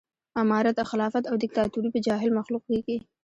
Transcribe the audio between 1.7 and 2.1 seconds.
به